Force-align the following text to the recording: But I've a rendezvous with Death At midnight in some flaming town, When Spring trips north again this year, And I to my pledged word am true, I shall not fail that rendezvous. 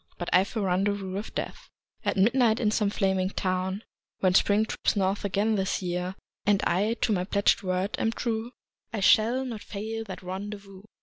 But 0.17 0.31
I've 0.33 0.55
a 0.55 0.61
rendezvous 0.61 1.13
with 1.13 1.35
Death 1.35 1.69
At 2.03 2.17
midnight 2.17 2.59
in 2.59 2.71
some 2.71 2.89
flaming 2.89 3.29
town, 3.29 3.83
When 4.19 4.33
Spring 4.33 4.65
trips 4.65 4.95
north 4.95 5.23
again 5.23 5.57
this 5.57 5.83
year, 5.83 6.15
And 6.43 6.63
I 6.63 6.95
to 7.01 7.11
my 7.13 7.23
pledged 7.23 7.61
word 7.61 7.95
am 7.99 8.11
true, 8.11 8.49
I 8.91 9.01
shall 9.01 9.45
not 9.45 9.61
fail 9.61 10.03
that 10.05 10.23
rendezvous. 10.23 10.81